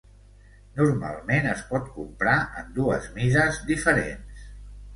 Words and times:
Normalment 0.79 1.45
es 1.51 1.61
pot 1.75 1.93
comprar 1.99 2.35
en 2.63 2.73
dues 2.81 3.07
mides 3.21 3.63
diferents. 3.71 4.45